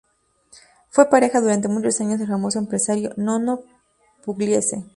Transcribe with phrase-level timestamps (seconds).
[0.89, 3.59] Fue pareja durante muchos años del famoso empresario Nono
[4.25, 4.83] Pugliese.